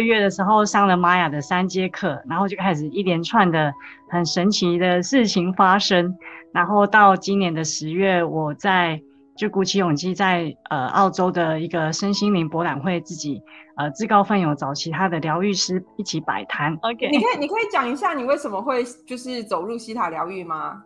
[0.00, 3.72] 月的时候上了玛雅的三节课，然后就开始一连串的
[4.08, 6.16] 很神奇的事情发生。
[6.52, 9.00] 然后到今年的十月，我在
[9.36, 13.40] 就鼓起勇气在呃澳洲的一个身心灵博览会，自己
[13.76, 16.76] 呃自告奋勇找其他的疗愈师一起摆摊。
[16.82, 20.82] OK，你可以你可以讲一下你为什么会就是走入西塔疗愈吗？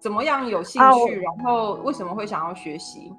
[0.00, 1.18] 怎么样有兴趣？
[1.18, 3.12] 啊、然后为什么会想要学习？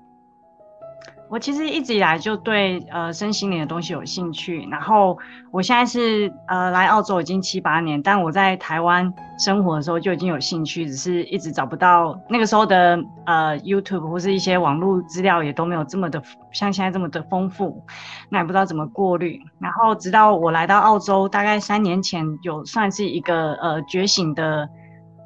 [1.29, 5.15] 我其实一直以来就对呃身心灵的东西有兴趣，然后
[5.51, 16.19] 我现在是呃来澳洲已经七八年，但我在台湾生活的时候就已经有兴趣，只是一直找不到那个时候的呃 YouTube 或是一些网络资料也都没有这么的
[16.51, 17.83] 像现在这么的丰富，
[18.29, 19.39] 那也不知道怎么过滤。
[19.59, 24.67] 然后直到我来到澳洲，大概三年前有算是一个呃觉醒的。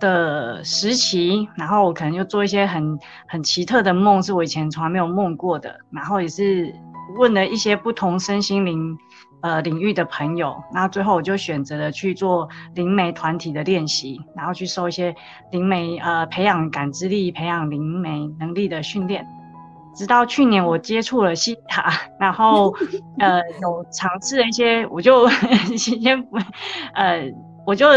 [0.03, 5.79] 的时期，然后我可能就做一些很很奇特的梦，是我以前从来没有梦过的。
[5.91, 6.75] 然后也是
[7.17, 8.97] 问了一些不同身心灵
[9.41, 15.15] 呃领域的朋友，然后最后我就选择了去做灵媒团体的练习，然后去受一些
[15.51, 19.25] 灵媒呃培养感知力、培养灵媒能力的训练。
[19.95, 22.75] 直到去年我接触了西塔，然后
[23.19, 25.29] 呃有尝试了一些，我就
[25.77, 26.37] 先不
[26.93, 27.31] 呃
[27.65, 27.87] 我就。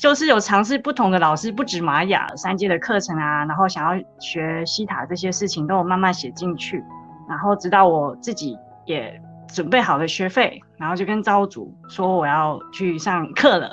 [0.00, 6.82] 就是有尝试不同的老师，不止玛雅三阶的课程啊，然后想要学西塔这些事情，都有慢慢写进去。
[7.28, 13.70] 然后直到我自己也准备好了学费，然后就跟造物主说我要去上课了。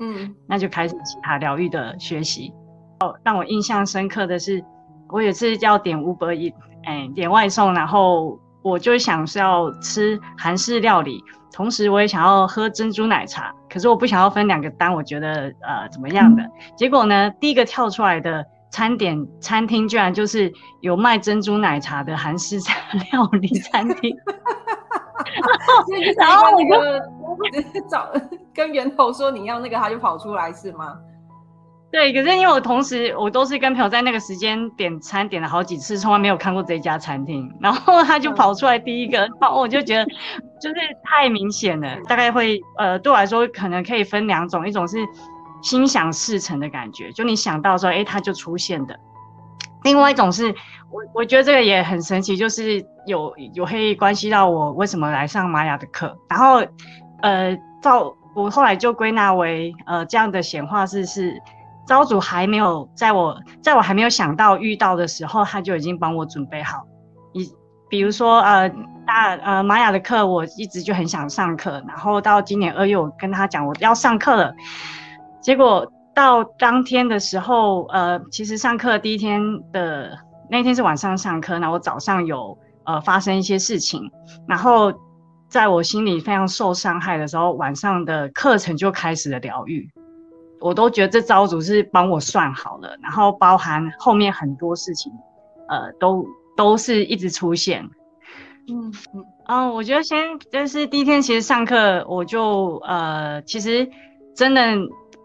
[0.00, 2.52] 嗯， 那就开始西塔疗愈的学习。
[3.00, 4.62] 哦，让我印象深刻的是，
[5.08, 11.22] 我有次要点 Uber Eats，哎，点外送，然后我就想是要吃韩式料理。
[11.54, 16.42] 同时，我也想要喝珍珠奶茶，可是我不想要分两个单，我觉得呃怎么样的？
[16.42, 22.58] 嗯、结果呢，第一个跳出来的餐点餐厅居然就是有卖珍珠奶茶的韩式
[23.12, 24.16] 料理餐厅，
[26.18, 26.60] 然后我
[27.52, 28.10] 就找
[28.52, 30.96] 跟源头说你要那个，他就跑出来是吗？
[31.92, 40.04] 对，可是因为我同时我都是跟朋友在那个时间点餐点了好几次，从来没有看过这家餐厅，然后他就跑出来第一个，然后我就觉得
[40.64, 44.96] 就是太明显了，大概会呃对我来说可能可以分两种，一种是
[45.62, 48.94] 心想事成的感觉，就你想到说，哎，他就出现的；
[49.82, 50.48] 另外一种是
[50.90, 56.64] 我我觉得这个也很神奇，就是有有可以关系到我为什么来上玛雅的课，然后
[57.20, 61.38] 呃到我后来就归纳为呃这样的显化是是。
[61.86, 66.82] 招主还没有在我在我还没有想到遇到的时候，他就已经帮我准备好。
[67.94, 68.68] 比如说呃
[69.06, 74.52] 大呃玛雅的课，我一直就很想上课，然后到今年二月我跟他讲我要上课了，
[75.40, 79.40] 结果到当天的时候，呃其实上课第一天
[79.70, 80.18] 的
[80.50, 84.10] 那天是晚上上课，然后我早上有呃发生一些事情，
[84.48, 84.92] 然后
[85.48, 89.88] 在我心里非常受伤害的时候，晚上的课程就开始了疗愈。
[90.60, 95.12] 我都觉得这造物主是帮我算好了，然后包含后面很多事情，
[95.68, 97.88] 呃，都都是一直出现。
[98.68, 98.92] 嗯
[99.46, 103.88] 嗯，我觉得先就是第一天，其实上课我就呃，其实
[104.34, 104.62] 真的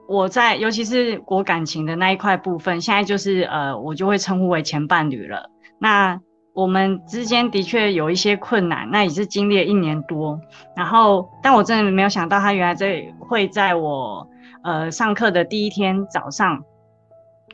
[0.07, 5.49] 我在，尤其是我感情的那一块部分，现在就是呃，我就会称呼为前伴侣了。
[5.79, 6.19] 那
[6.53, 10.39] 我们之间的确有一些困难，那也是经历了一年多，
[10.75, 14.27] 然后但我真的没有想到他原来这会在我。
[14.61, 16.61] 呃，上课的第一天早上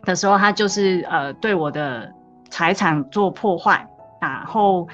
[0.06, 2.12] 的时候，他就是呃对我的
[2.50, 3.88] 财产做破坏，
[4.22, 4.88] 然后，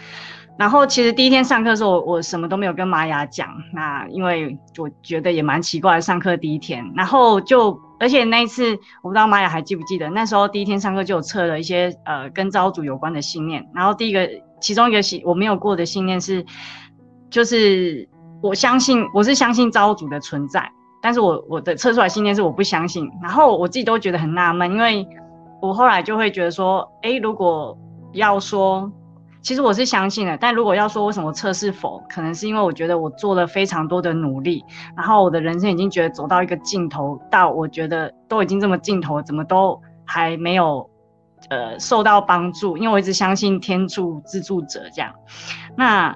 [0.57, 14.29] 然后其实第一天上课的时候我，什么都没有跟玛雅讲，那因为我觉得也蛮奇怪，上课第一天，然后就而且那一次我不知道玛雅还记不记得，那时候第一天上课就有测了一些呃跟造物主有关的信念，然后第一个
[14.59, 16.45] 其中一个信我没有过的信念是，
[17.29, 18.07] 就是
[18.41, 20.71] 我相信我是相信造物主的存在。
[21.03, 25.03] 但是我我的测出来信念是我不相信，然后我自己都觉得很纳闷，因为
[25.61, 27.77] 我后来就会觉得说，诶，如果
[28.13, 28.91] 要说，
[29.41, 34.63] 其实我是相信的，但如果要说为什么测是否，可能是因为我觉得我做了非常多的努力，
[34.97, 40.89] 然后我的人生已经觉得走到一个尽头，到我觉得都已经这么尽头，怎么都还没有
[41.49, 45.13] 呃受到帮助，因为我一直相信天助自助者这样，
[45.77, 46.15] 那。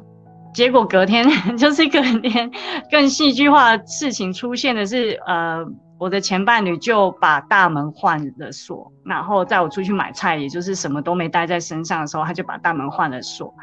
[0.53, 1.27] 结果隔天
[1.59, 2.49] 就是隔天
[2.89, 5.65] 更戏剧化的事情出现的是，呃，
[5.97, 13.53] 我的前伴侣就把大门换了锁，然后在我出去买菜，也就是什么都没带在身上的时候，他就把大门换了锁，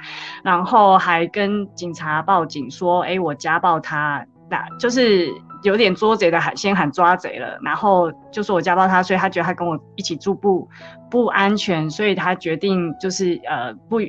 [0.43, 5.29] 然后还跟警察报警说，哎，我家暴他，那就是
[5.62, 10.67] 有点捉贼的喊，先喊抓贼了，然后就说我家暴他，所以他觉得他跟我一起住不
[11.11, 14.00] 不安全，所以他决定就是呃不，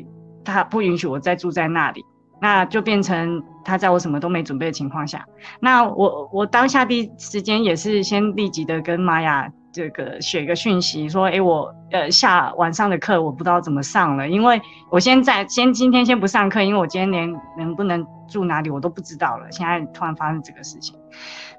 [0.46, 2.02] 他不允许我再住在那里。
[2.44, 5.25] 那就变成他在我什么都没准备的情况下，
[5.62, 21.00] 那我我当下第一时间也是先立即的跟玛雅这个写个讯息说，哎，我呃下晚上的课我不知道怎么上了，因为我现在先今天先不上课，因为我今天连能不能住哪里我都不知道了，现在突然发生这个事情，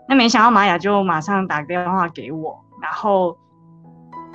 [0.06, 3.34] 那没想到玛雅就马上打个电话给我，然后。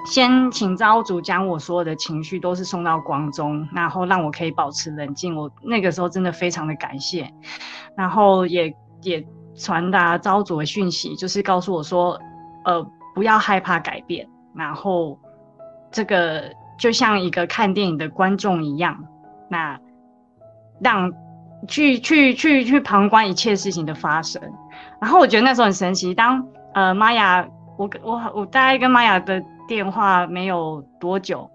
[0.06, 5.36] 先请招主将我所有的情绪都是送到光中，然后让我可以保持冷静。
[5.36, 7.32] 我那个时候真的非常的感谢，
[7.96, 8.74] 然后也
[9.04, 9.24] 也
[9.56, 12.20] 传达招主的讯息，就是告诉我说，
[12.66, 15.20] 呃，不要害怕改变，然后
[15.92, 16.44] 这个
[16.80, 18.98] 就像一个看电影的观众一样，
[19.50, 19.80] 那
[20.82, 21.12] 让
[21.68, 24.42] 去去去去旁观一切事情的发生。
[25.00, 26.44] 然后我觉得那时候很神奇，当
[26.74, 27.46] 呃玛雅，
[27.78, 29.44] 我我我大概跟玛雅的。
[29.70, 31.48] 电话没有多久，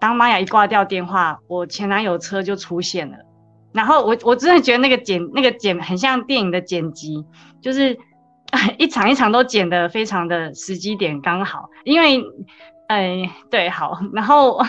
[0.00, 3.16] 当玛雅一挂掉电话，我前男友车就出现了。
[3.72, 7.24] 然后我我真的觉得那个剪那个剪很像电影的剪辑，
[7.60, 7.96] 就是
[8.76, 11.70] 一场一场都剪得非常的时机点刚好。
[11.84, 12.20] 因为，
[12.88, 14.60] 哎，对，好，然后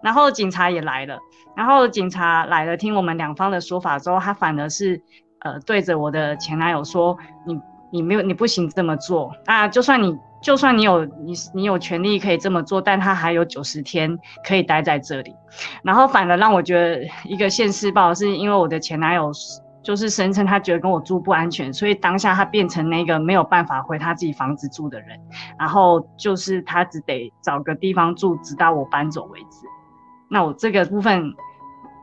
[0.00, 1.18] 然后警察也来了，
[1.54, 5.02] 然后警察来了，听我们两方的说法之后，他反而是
[5.40, 7.60] 呃对着我的前男友说：“你
[7.92, 10.16] 你没有你不行这么做啊，就算你。”
[10.46, 14.16] 就算你有你你有权利可以这么做，但他还有九十天
[14.46, 15.34] 可以待在这里，
[15.82, 19.32] 然后反而让我觉得一个现世报，是因为我的前男友
[19.82, 25.18] 就是声称他觉得跟我住不安全，所以当下他变成那个没有办法回他自己房子住的人，
[25.58, 29.66] 然后就是他只得找个地方住，直到我搬走为止。
[30.30, 31.24] 那我这个部分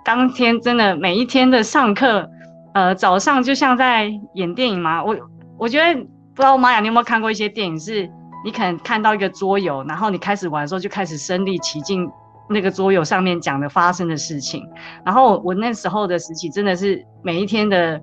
[0.04, 2.30] 当天真的每一天的上课，
[2.74, 5.02] 呃，早上就像在演电影嘛。
[5.02, 5.16] 我
[5.58, 5.94] 我觉得
[6.36, 8.12] 不知道玛雅你有没有看过一些电影是。
[8.44, 12.10] 你可能看到一个桌游，然后你开始玩的时候就开始身临其境，
[12.50, 14.68] 那个桌游上面讲的发生的事情。
[15.06, 18.02] 然后我那时候的时期真的是每一天的，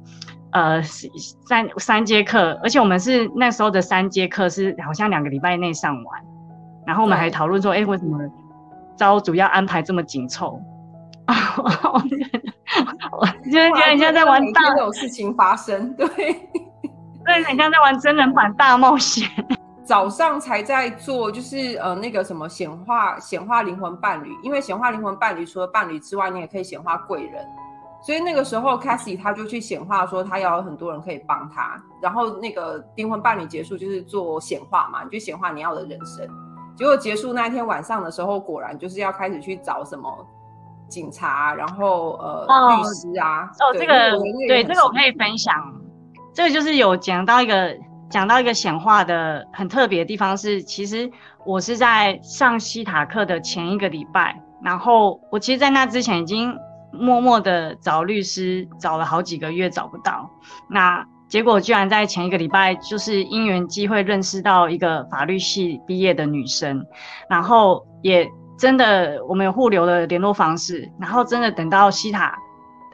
[0.52, 6.22] 呃，三三节课，而且我们是那时候的三节课是好像两个礼拜内上完。
[6.86, 8.18] 然后我们还讨论说，哎、欸，为什么
[8.96, 10.60] 招主要安排这么紧凑？
[13.12, 19.28] 我就是觉得人家在玩大，有事情发生，对，对，很像在玩真人版大冒险。
[19.90, 27.44] 早上才在做，就是呃那个什么显化显化灵魂伴侣，因为显化灵魂伴侣除了伴侣之外，你也可以显化贵人，
[28.00, 36.24] 所以那个时候 Cassie 他就去显化说他要有很多人可以帮他，然后那个灵魂伴侣结束就是做显化嘛，你就显化你要的人生，
[36.76, 40.24] 结果结束那一天晚上的时候，果然就是要开始去找什么
[40.86, 44.16] 警察，然后呃、哦、律师啊，哦这个
[44.46, 45.52] 对这个我可以分享，
[46.32, 47.76] 这个就是有讲到一个。
[48.10, 51.08] 讲到一个显化的很特别的地方是，其实
[51.46, 56.52] 我是在上西塔课的前一个礼拜，然后我其实，在那之前已经
[56.92, 60.28] 默默的找律师，找了好几个月找不到，
[60.68, 66.84] 那结果居然在前一个礼拜，就是因缘机会认识到一个法律系毕业的女生，
[67.28, 68.28] 然后也
[68.58, 72.36] 真的我们有互留了联络方式，然后真的等到西塔，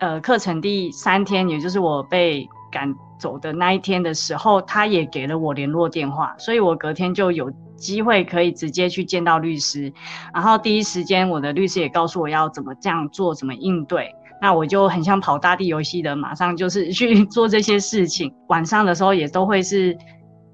[0.01, 2.95] 呃，课程第三天，也就是我被赶。
[3.19, 9.93] 走的那一天的时候，他也给了我联络电话，所以我隔天就有机会可以直接去见到律师。
[10.35, 14.15] 然后第一时间，我的律师也告诉我要怎么这样做，怎么应对。
[14.41, 18.33] 那我就很像跑大地游戏的，马上就是去 做这些事情。
[18.49, 19.97] 晚上的时候也都会是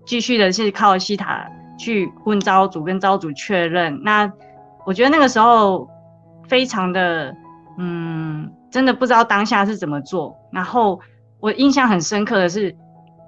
[0.06, 1.44] 继续的是靠西塔
[1.76, 4.00] 去问造物主，跟造物主确认。
[4.04, 4.30] 那
[4.86, 5.88] 我觉得那个时候
[6.48, 7.34] 非常的，
[7.78, 10.36] 嗯，真的不知道当下是怎么做。
[10.52, 11.00] 然后。
[11.42, 12.74] 我印象很深刻的是，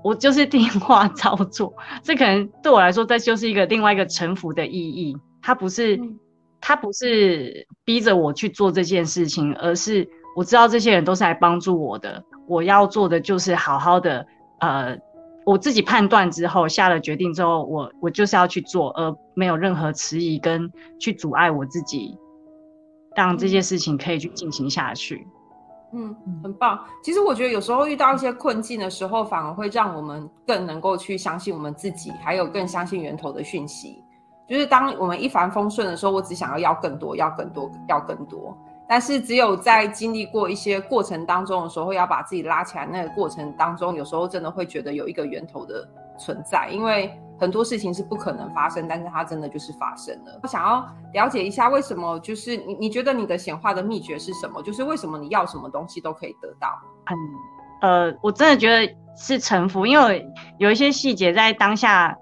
[0.05, 5.17] 我就是电话操作，这可能对我来说，这就是一个另外一个臣服的意义。
[5.43, 6.01] 他不是，
[6.61, 12.23] 他不是逼着我去做这件事情，而是我知道这些人都是来帮助我的。
[12.47, 14.25] 我要做的就是好好的，
[14.61, 14.97] 呃，
[15.45, 22.17] 我自己判断之后下了决定之后，我我就是要去做，而没有任何迟疑跟去阻碍我自己，
[23.17, 25.27] 让这件事情可以去进行下去。
[25.95, 26.79] 嗯，很棒。
[27.03, 34.03] 其实我觉得有时候遇到一些困境的时候，反而会让我们更能够去相信我们自己，还有更相信源头的讯息。
[34.49, 38.57] 就是当我们一帆风顺的时候，我只想要要更多，要更多，要更多。
[38.89, 42.85] 但是只有在经历过一些过程当中的时候，要把自己拉起来。
[42.85, 47.11] 那个过程当中，有时候真的会觉得有一个源头的存在，因为。
[47.45, 50.41] 很多事情是不可能发生，但是它真的就是发生了。
[50.43, 54.63] 我想要了解一下，为什么就是你你觉得你的显化的秘诀是什么？
[54.63, 56.69] 就是为什么你要什么东西都可以得到？
[57.11, 60.27] 嗯，呃，我真的觉得是臣服，因为
[60.59, 62.17] 有一些细节在当下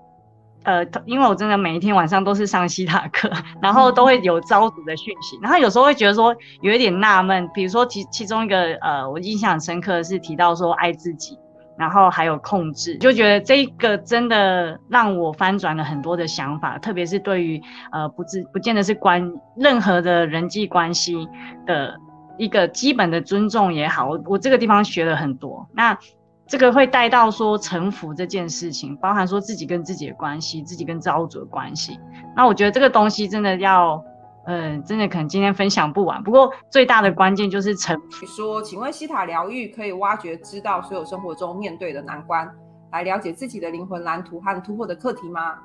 [0.64, 3.30] 呃，因为我真的每一天晚上都是上希塔课，
[3.62, 11.36] 然后都会有招组的讯息，然后有时候会觉得说有一点纳闷，比如说其其中一个呃，我印象很深刻的是提到说爱自己，
[11.78, 17.60] 然后还有控制，就觉得这个真的让我翻转了很多的想法，特别是对于
[17.90, 21.28] 呃不知不见得是关任何的人际关系
[21.66, 21.98] 的
[22.38, 25.68] 一个基本的尊重也好，我我这个地方学了很多。
[25.72, 25.98] 那。
[26.44, 31.98] 这个会带到说臣服这件事情，包含说自己跟自己的关系，自己跟造物主的关系。
[32.36, 34.04] 那我觉得这个东西真的要，
[34.44, 36.22] 呃，真的可能今天分享不完。
[36.22, 38.26] 不过最大的关键就是臣服。
[38.26, 42.50] 说，请问西塔疗愈可以挖掘知道所有生活中面对的难关，
[42.90, 45.58] 来了解自己的灵魂蓝图和突破的课题吗？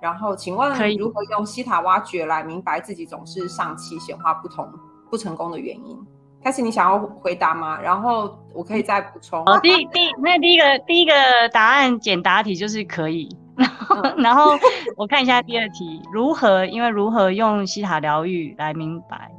[0.00, 4.70] 然后，请问如何用西塔挖掘来明白自己总是上气显化不同
[5.10, 5.98] 不成功的原因？
[6.42, 7.80] 开始，你想要回答吗？
[7.80, 9.42] 然后我可以再补充。
[9.46, 11.12] 哦，第第那第一个第一个
[11.52, 13.28] 答案简答题就是可以。
[13.56, 14.52] 然后，嗯、然后
[14.96, 16.64] 我看一下第二题，如何？
[16.66, 19.30] 因为如何用西塔疗愈来明白？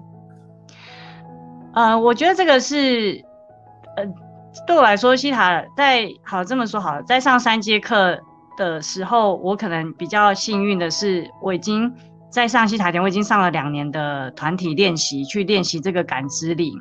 [1.73, 3.23] 呃，我觉得这个是，
[3.97, 4.05] 呃，
[4.65, 8.17] 对我来说，西塔在好这么说好了，在上三节课
[8.55, 11.93] 的时候，我可能比较幸运的是，我已经
[12.29, 16.73] 在上西塔前，我已经上了两年的团体练习，去练习这个感知力。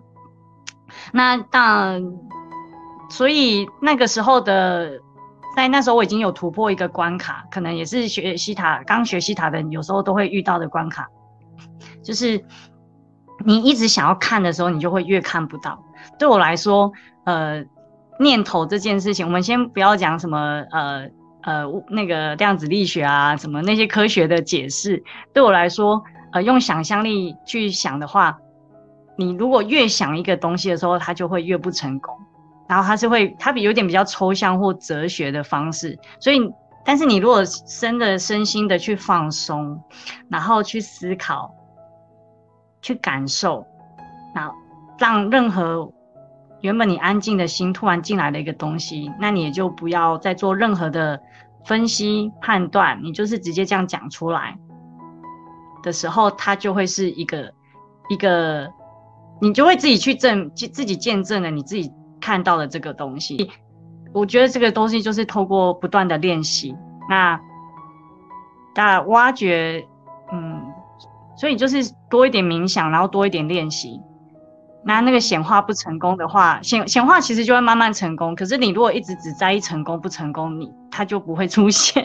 [1.13, 2.01] 那当，
[3.11, 4.93] 所以那个时候的，
[5.55, 11.09] 在那时候我已经有突破一个关卡，可能也是学西塔刚学西塔的人有时候都会遇到的关卡，
[12.03, 12.45] 就是
[13.45, 15.83] 你一直想要看的时候，你就会越看不到。
[16.19, 16.93] 对我来说，
[17.25, 17.65] 呃，
[18.19, 21.09] 念头这件事情，我们先不要讲什么，呃
[21.43, 28.39] 呃，那个量子力学啊，什么那些科学的解释，对我来说，呃，用想象力去想的话。
[29.17, 32.13] 你如果越想一个东西的时候，它就会越不成功。
[32.69, 35.99] 然后它是会，它比有点比较抽象或哲学的方式。
[36.19, 36.41] 所以，
[36.85, 37.43] 但是你如果
[37.81, 39.81] 真的身心的去放松，
[40.29, 41.55] 然后去思考，
[42.81, 43.67] 去感受，
[44.35, 44.55] 然后
[44.99, 45.93] 让任何
[46.61, 51.21] 原本你安静的心突然进来的一个东西，那你也就不要再做任何的
[51.65, 54.57] 分析判断，你就是直接这样讲出来
[55.83, 57.53] 的时候，它就会是一个
[58.09, 58.71] 一个。
[59.41, 61.91] 你就会自己去证，自己见证了你自己
[62.25, 63.51] 看到的这个东西。
[64.15, 66.75] 我觉得这个东西就是透过不断的练习，
[67.11, 67.39] 那
[68.75, 69.87] 那挖掘，
[70.33, 70.63] 嗯，
[71.37, 74.01] 所以就是多一点冥想，然后多一点练习。
[74.87, 78.35] 那那个显化不成功的话，显显化其实就会慢慢成功。
[78.35, 82.03] 可是你如果一直只在意成功不成功，你它就不会出现。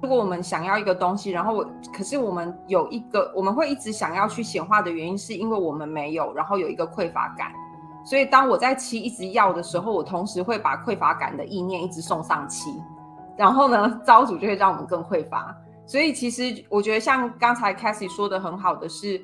[0.00, 7.50] 如果我们想要一个东西，然后我可是我们有一个，我们会一直想要去显化的原因，是因为我们没有，然后有一个匮乏感。
[8.04, 12.70] 所以当我在七一直要的时候，我同时会把匮乏感的意念一直送上七，
[13.36, 15.54] 然后呢，招主就会让我们更匮乏。
[15.86, 19.20] 所以其实我觉得像刚才 Cassie 说的很好的是，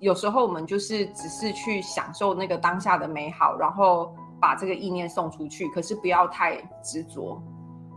[0.00, 7.40] 有时候我们就是只是去享受那个当下的美好，然后把这个意念送出去，可是不要太执着。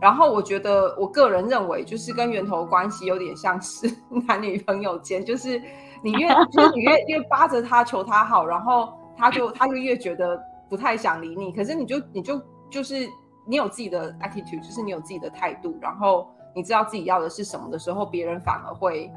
[0.00, 3.88] 然后我觉得，我个人认为，就是跟源头关系有点像是
[4.26, 5.62] 男女朋友间，就是
[6.02, 11.52] 你越就是你越越扒着他求他好，然后他就他就越觉得不太想理你。
[11.52, 12.40] 可是你就你就
[12.70, 13.08] 就是
[13.46, 19.10] 你有自己的 attitude，就是你有自己的态度，然后你知道自己要的是什么的时候，别人反而会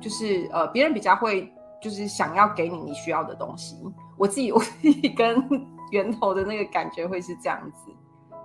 [0.00, 3.76] 就是呃，别人比较会就是想要给你你需要的东西。
[4.18, 5.36] 我自己 我自己跟
[5.92, 7.90] 源头的那个感觉会是这样子。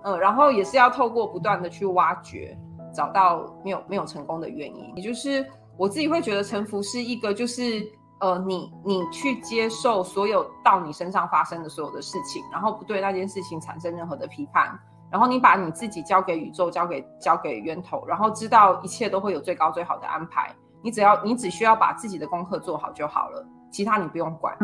[0.04, 2.56] 嗯，然后也是要透过不断的去挖掘，
[2.92, 4.92] 找到没有没有成功的原因。
[4.96, 5.46] 也就是
[5.76, 7.88] 我自己会觉得臣服是一个，就是
[8.22, 14.78] 呃，你你去接受所有到你身上发生的所有的事情，然后不对那件事情产生任何的批判，
[15.10, 20.54] 然后你把你自己交给宇宙，交给交给源头，然后知道一切都会有最高最好的安排。
[20.82, 24.56] 你只要你只需要把自己的功课做好就好了，其他你不用管。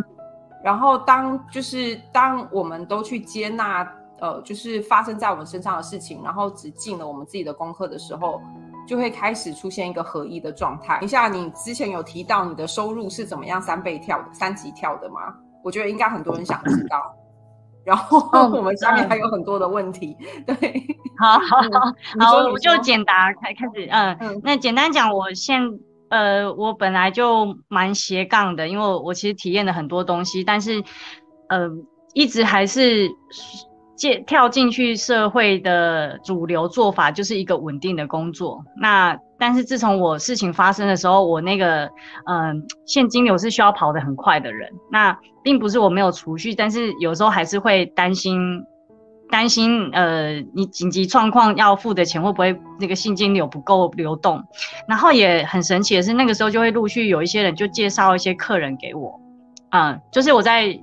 [0.63, 3.87] 然后当就是当我们都去接纳。
[4.21, 8.43] 呃，就是发生在我们身上的事情，然后只尽了我们自己的功课的时候，
[8.89, 10.97] 就会开始出现一个合一的状态。
[11.01, 15.21] 等一下，你之前有提到你的收入是怎么样三倍跳的、三级跳的吗？
[15.63, 17.15] 我觉得应该很多人想知道。
[17.85, 18.19] 然后
[18.49, 20.17] 我们下面还有很多的问题。
[20.47, 20.57] 对，
[21.19, 23.87] 好好好，好， 我就简答开开始。
[23.91, 25.61] 嗯，嗯那简单讲，我现
[26.09, 30.83] 呃，我本来就蛮斜杠的，因为我我其实体验了很多东西，但是
[31.49, 31.69] 呃，
[32.15, 33.09] 一直还是。
[33.99, 38.65] 进跳进去社会的主流做法就是一个稳定的工作。
[38.77, 41.91] 那但是自从我事情发生的时候，我那个
[42.27, 44.73] 嗯现金流是需要跑得很快的人。
[44.91, 48.63] 那并不是我没有储蓄，但是有时候还是会担心
[49.31, 54.43] 担心呃你紧急状况要付的钱会不会那个现金流不够流动，
[54.87, 59.21] 然后也很神奇的是那个时候就会陆续有一些人就介绍一些客人给我，
[59.71, 60.79] 嗯、就是我在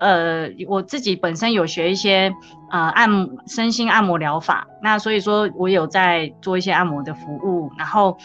[0.00, 2.32] 呃我自己本身有学一些
[2.70, 8.16] 呃按身心按摩疗法，那所以说我有在做一些按摩的服务，然后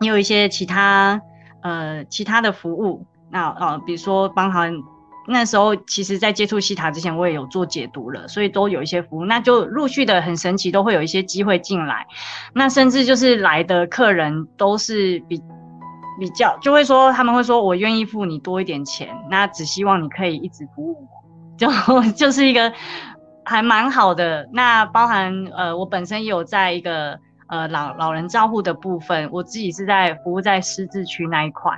[0.00, 1.20] 也有一些其他
[1.62, 4.70] 呃其他的服务，那呃比如说帮他。
[5.30, 12.06] 那时候，其实，在接触西塔之前，我也有做解读了，所以都有一些服务，那就陆续的很神奇，都会有一些机会进来。
[12.54, 15.38] 那甚至就是来的客人都是比
[16.18, 21.68] 比较，就会说他们会说，我愿意付你多一点钱，那只希望你可以一直服务我，就
[22.12, 22.72] 就是一个
[23.44, 24.48] 还蛮好的。
[24.52, 31.72] 那包含呃，我本身也有在一个呃老老人照护的部分，我自己是在服务在失智区那一块。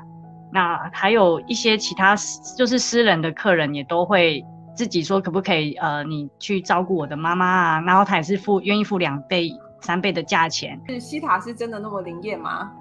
[0.52, 2.16] 那还有一些其他
[2.56, 4.44] 就是私人的客人也都会
[4.74, 10.80] 自己说可不可以呃，你去照顾我的妈妈啊，然后他也是付愿意付两倍三倍的价钱。
[10.88, 12.72] 是希塔是真的那么灵验吗？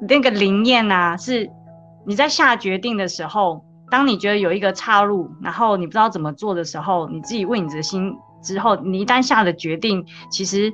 [0.00, 1.50] 那个灵验呐，是
[2.06, 10.72] 你在下决定的时候，当你觉得有一个岔路，然后你不知道怎么做的时候，你自己问你的心之后，你一旦下了决定，其实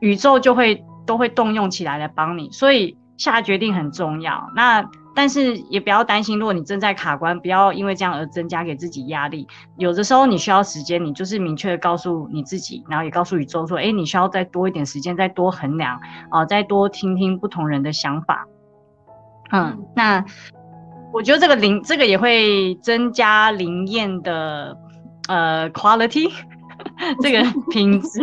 [0.00, 2.96] 宇宙就会都会动用起来来帮你，所以。
[3.16, 4.82] 下决定很重要，那
[5.14, 9.46] 但是也不要担心，如果你正在卡关，不要因为这样而增加给自己压力。
[9.76, 15.96] 有的时候你需要时间，你就是明确的告诉你自己，然后也告诉宇宙说，哎，你需要再多一点时间，再多衡量
[16.30, 18.46] 啊、呃，再多听听不同人的想法。
[19.52, 20.24] 嗯，那
[21.12, 24.76] 我觉得这个灵，这个也会增加灵验的
[25.28, 26.32] 呃 quality。
[27.22, 27.40] 这个
[27.70, 28.20] 品质，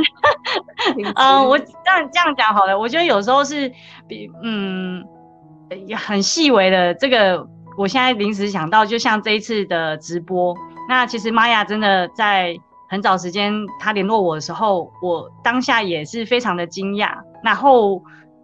[1.15, 2.77] 嗯，我这样这样讲好了。
[2.77, 3.71] 我觉得有时候是
[4.07, 5.01] 比嗯
[5.97, 7.47] 很细微的这个，
[7.77, 10.55] 我现在临时想到，就像这一次的直播，
[10.89, 12.57] 那其实玛雅真的在
[12.89, 17.11] 很早时间他联络我的时候，我当下也是非常的惊讶。
[17.43, 18.01] 然后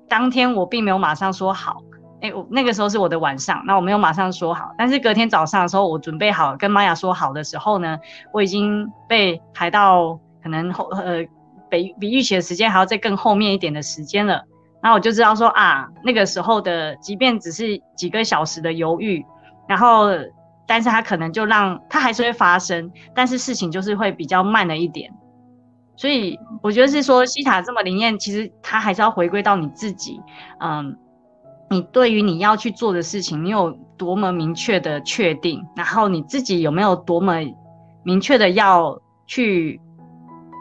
[0.07, 1.77] 当天我并没有马上说好。
[2.19, 7.95] 哎，我那个时候是我的晚上，那我没有马上说好，但是隔天早上的时候，我准备好跟玛雅说好的时候呢，
[8.33, 11.23] 我已经被排到可能后呃
[11.69, 14.41] 比比预期的时间还要再更后面一点的时间了，
[14.87, 19.25] 然后我就知道说啊，那个时候的即便只是几个小时的犹豫，
[19.67, 20.07] 然后
[20.65, 25.11] 但是他可能就让他还是会发生，但是事情就是会比较慢了一点，
[25.97, 30.21] 所以我觉得是说西塔这么灵验，其实他还是要回归到你自己，
[30.61, 30.97] 嗯。
[31.69, 35.61] 你对于你要去做的事情，你有多么明确的确定？
[35.75, 37.33] 然后你自己有没有多么
[38.03, 39.81] 明确的要去，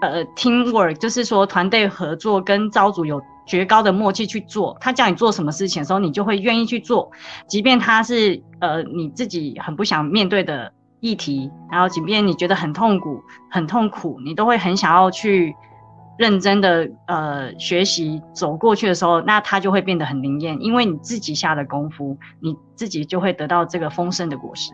[0.02, 4.76] 呃，teamwork，就是说团队合作跟招组有绝高的默契去做。
[4.80, 7.10] 他叫你做什么事情的时候，你就会愿意去做，
[7.46, 15.54] 即便他是呃你自己很不想面对的议题，然后即便你觉得很痛苦、很痛苦，你都会很想要去。
[16.18, 24.72] 认真的呃学习走过去的时候，那它就会变得很灵验，因为你自己下的功夫，你自己就会得到这个丰盛的果实。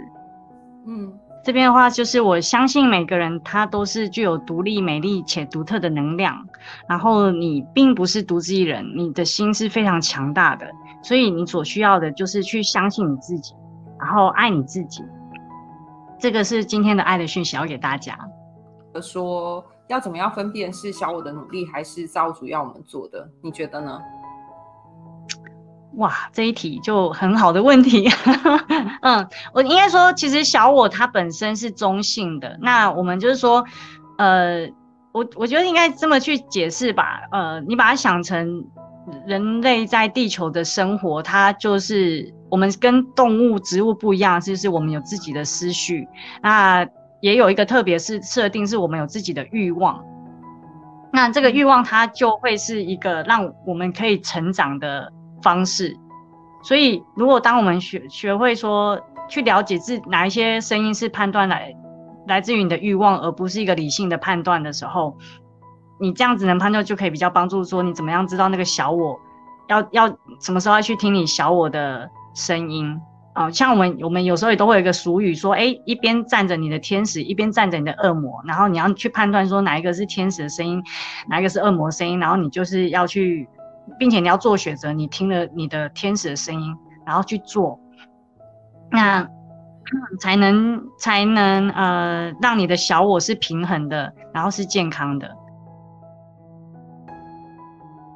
[0.86, 1.12] 嗯，
[1.44, 6.46] 这边的话就是我相信每个人他都是具有独立、美丽且独特的能量，
[6.88, 10.70] 然后你并不是独自一人，你的心是非常强大的，
[11.02, 13.54] 所以你所需要的就是去相信你自己，
[13.98, 15.02] 然后爱你自己。
[16.18, 18.18] 这个是今天的爱的讯息，要给大家。
[19.00, 19.64] 说。
[19.88, 23.28] 要怎么样分辨是小我的努力还是造物主要我们做的？
[23.42, 24.00] 你觉得呢？
[25.96, 28.08] 哇，这一题就很好的问题。
[29.02, 32.58] 嗯，我应该说，其实小我它本身是中性的。
[32.60, 33.64] 那我们就是说，
[34.18, 34.66] 呃，
[35.12, 37.20] 我我觉得应该这么去解释吧。
[37.30, 38.64] 呃，你把它想成
[39.26, 46.08] 人类在地球的生活，它就是我们跟动物、植物不一样，就是我们有自己的思绪。
[46.42, 46.86] 那
[47.20, 50.02] 也有一个特别是设定，是我们有自己的欲望，
[51.12, 55.96] 那这个欲望它就会是一个让我们可以成长的方式。
[56.62, 61.74] 所以，如果当我们学学会说去了解自哪一些声音是判断来
[62.28, 65.16] 来自于你的欲望，而不是一个理性的判断的时候，
[66.00, 69.18] 你这样子能判断就可以比较帮助说你怎么样知道那个小我
[69.68, 70.08] 要要
[70.40, 72.98] 什么时候要去听你小我的声音。
[73.34, 80.84] 啊、像我们，我们有时候也都会有一个俗语说，哎，一边站着你的天使，一边站着你的恶魔，然后你要去判断说哪一个是天使的声音，
[81.30, 83.48] 哪一个是恶魔声音，然后你就是要去，
[83.98, 87.78] 并且你要做选择，你听了你的天使的声音，然后去做，
[88.90, 89.28] 那
[90.20, 95.36] 才能才能呃让你的小我是平衡的，然后是健康的。